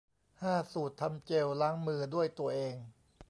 [0.41, 2.75] ห้า สูตรทำเจลล้างมือด้วยตัวเอง